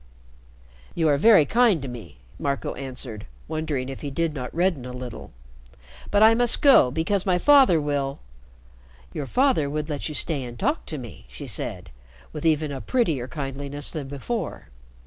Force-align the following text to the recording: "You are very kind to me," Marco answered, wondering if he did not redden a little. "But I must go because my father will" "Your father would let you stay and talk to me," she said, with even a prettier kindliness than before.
"You 0.95 1.07
are 1.09 1.17
very 1.19 1.45
kind 1.45 1.79
to 1.83 1.87
me," 1.87 2.17
Marco 2.39 2.73
answered, 2.73 3.27
wondering 3.47 3.87
if 3.87 4.01
he 4.01 4.09
did 4.09 4.33
not 4.33 4.51
redden 4.51 4.83
a 4.83 4.91
little. 4.93 5.31
"But 6.09 6.23
I 6.23 6.33
must 6.33 6.63
go 6.63 6.89
because 6.89 7.23
my 7.27 7.37
father 7.37 7.79
will" 7.79 8.17
"Your 9.13 9.27
father 9.27 9.69
would 9.69 9.89
let 9.91 10.09
you 10.09 10.15
stay 10.15 10.43
and 10.43 10.57
talk 10.57 10.87
to 10.87 10.97
me," 10.97 11.25
she 11.27 11.45
said, 11.45 11.91
with 12.33 12.47
even 12.47 12.71
a 12.71 12.81
prettier 12.81 13.27
kindliness 13.27 13.91
than 13.91 14.07
before. 14.07 14.69